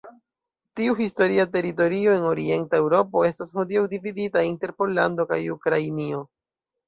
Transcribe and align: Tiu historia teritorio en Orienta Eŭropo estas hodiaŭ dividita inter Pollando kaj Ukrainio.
Tiu 0.77 0.93
historia 0.99 1.43
teritorio 1.55 2.15
en 2.19 2.25
Orienta 2.29 2.79
Eŭropo 2.83 3.23
estas 3.29 3.53
hodiaŭ 3.59 3.83
dividita 3.93 4.43
inter 4.53 4.75
Pollando 4.81 5.27
kaj 5.33 5.39
Ukrainio. 5.57 6.23